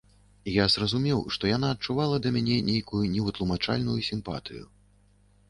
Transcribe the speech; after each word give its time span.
Я 0.51 0.63
зразумеў, 0.75 1.19
што 1.35 1.43
яна 1.51 1.69
адчувала 1.75 2.17
да 2.23 2.33
мяне 2.39 2.57
нейкую 2.71 3.03
невытлумачальную 3.19 3.99
сімпатыю. 4.11 4.63